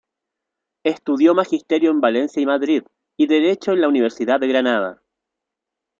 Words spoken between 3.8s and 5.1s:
la Universidad de Granada.